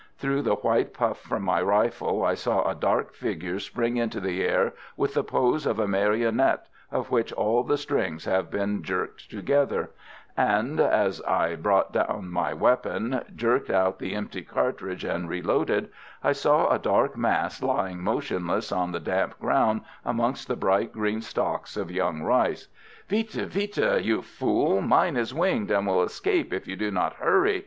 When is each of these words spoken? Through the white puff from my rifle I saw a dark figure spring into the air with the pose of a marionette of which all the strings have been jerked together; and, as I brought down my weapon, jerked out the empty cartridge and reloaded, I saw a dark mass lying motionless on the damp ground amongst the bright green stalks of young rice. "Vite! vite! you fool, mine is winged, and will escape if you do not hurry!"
Through 0.17 0.41
the 0.41 0.55
white 0.55 0.95
puff 0.95 1.21
from 1.21 1.43
my 1.43 1.61
rifle 1.61 2.25
I 2.25 2.33
saw 2.33 2.63
a 2.67 2.73
dark 2.73 3.13
figure 3.13 3.59
spring 3.59 3.97
into 3.97 4.19
the 4.19 4.43
air 4.43 4.73
with 4.97 5.13
the 5.13 5.23
pose 5.23 5.67
of 5.67 5.77
a 5.77 5.87
marionette 5.87 6.65
of 6.91 7.11
which 7.11 7.31
all 7.33 7.63
the 7.63 7.77
strings 7.77 8.25
have 8.25 8.49
been 8.49 8.81
jerked 8.81 9.29
together; 9.29 9.91
and, 10.35 10.79
as 10.79 11.21
I 11.21 11.55
brought 11.55 11.93
down 11.93 12.31
my 12.31 12.51
weapon, 12.51 13.21
jerked 13.35 13.69
out 13.69 13.99
the 13.99 14.15
empty 14.15 14.41
cartridge 14.41 15.03
and 15.03 15.29
reloaded, 15.29 15.89
I 16.23 16.31
saw 16.31 16.69
a 16.69 16.79
dark 16.79 17.15
mass 17.15 17.61
lying 17.61 17.99
motionless 18.01 18.71
on 18.71 18.93
the 18.93 18.99
damp 18.99 19.37
ground 19.39 19.81
amongst 20.03 20.47
the 20.47 20.55
bright 20.55 20.93
green 20.93 21.21
stalks 21.21 21.77
of 21.77 21.91
young 21.91 22.23
rice. 22.23 22.69
"Vite! 23.07 23.33
vite! 23.33 23.77
you 24.01 24.23
fool, 24.23 24.81
mine 24.81 25.15
is 25.15 25.31
winged, 25.31 25.69
and 25.69 25.85
will 25.85 26.01
escape 26.01 26.51
if 26.51 26.67
you 26.67 26.75
do 26.75 26.89
not 26.89 27.13
hurry!" 27.17 27.59